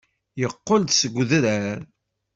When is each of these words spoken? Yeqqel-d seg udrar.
Yeqqel-d 0.39 0.89
seg 0.93 1.13
udrar. 1.21 1.79